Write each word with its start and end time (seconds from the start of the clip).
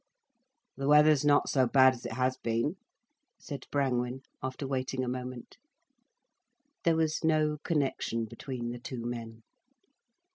"The 0.77 0.87
weather's 0.87 1.23
not 1.23 1.47
so 1.47 1.67
bad 1.67 1.93
as 1.93 2.07
it 2.07 2.13
has 2.13 2.35
been," 2.35 2.75
said 3.37 3.67
Brangwen, 3.69 4.21
after 4.41 4.65
waiting 4.65 5.03
a 5.03 5.07
moment. 5.07 5.57
There 6.85 6.95
was 6.95 7.23
no 7.23 7.59
connection 7.63 8.25
between 8.25 8.71
the 8.71 8.79
two 8.79 9.05
men. 9.05 9.43